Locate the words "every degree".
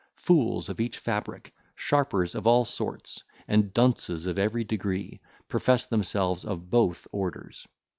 4.39-5.21